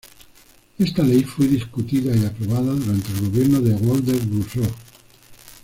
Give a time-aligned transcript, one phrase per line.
[0.79, 4.73] Esta ley fue discutida y aprobada durante el gobierno de Waldeck-Rousseau.